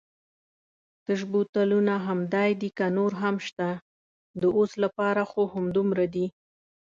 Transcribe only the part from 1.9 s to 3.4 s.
همدای دي که نور هم